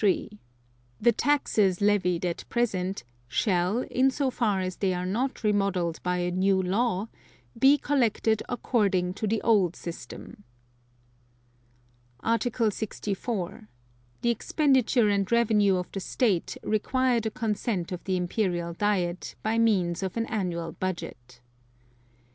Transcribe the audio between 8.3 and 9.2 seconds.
according